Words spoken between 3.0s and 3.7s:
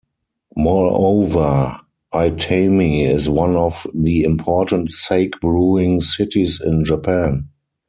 is one